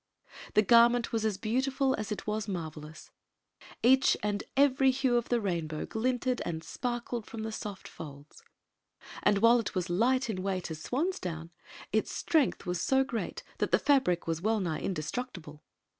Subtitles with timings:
[0.55, 3.11] The garment was as beautiful as it was marvelous—
[3.83, 8.41] each and every hue of the rainbow g linted and sparkled from the soft folds;
[9.21, 11.51] and while it was light .in weight as swan's down,
[11.91, 15.59] its strength was so great that the hAxic was well nigh indestoctible.